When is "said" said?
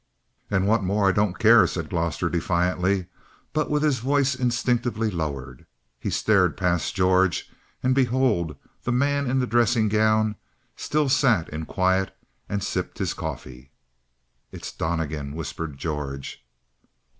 1.67-1.91